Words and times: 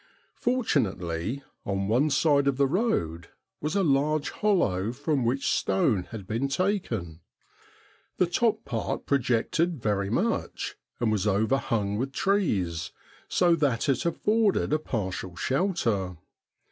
Fortunately, 0.39 1.43
on 1.63 1.87
one 1.87 2.09
side 2.09 2.47
of 2.47 2.57
the 2.57 2.65
road 2.65 3.27
was 3.61 3.75
a 3.75 3.83
large 3.83 4.31
hollow 4.31 4.91
from 4.91 5.23
which 5.23 5.51
stone 5.51 6.05
had 6.05 6.25
been 6.25 6.47
taken. 6.47 7.19
The 8.17 8.25
top 8.25 8.65
part 8.65 9.05
projected 9.05 9.79
very 9.79 10.09
much, 10.09 10.75
and 10.99 11.11
was 11.11 11.27
overhung 11.27 11.97
with 11.99 12.13
trees, 12.13 12.91
so 13.27 13.53
that 13.57 13.87
it 13.87 14.03
afforded 14.03 14.73
a 14.73 14.79
partial 14.79 15.35
shelter. 15.35 16.17